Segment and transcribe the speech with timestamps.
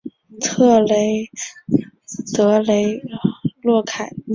[0.39, 1.29] 特雷
[2.35, 2.99] 德雷
[3.61, 4.23] 洛凯莫。